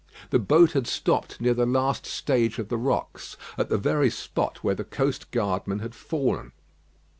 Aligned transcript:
The 0.31 0.39
boat 0.39 0.71
had 0.71 0.87
stopped 0.87 1.39
near 1.39 1.53
the 1.53 1.67
last 1.67 2.07
stage 2.07 2.57
of 2.57 2.69
the 2.69 2.77
rocks, 2.79 3.37
at 3.55 3.69
the 3.69 3.77
very 3.77 4.09
spot 4.09 4.63
where 4.63 4.73
the 4.73 4.83
coast 4.83 5.29
guardman 5.29 5.77
had 5.77 5.93
fallen. 5.93 6.53